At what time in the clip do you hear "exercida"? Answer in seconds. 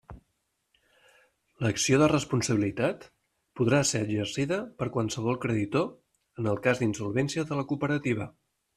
4.07-4.61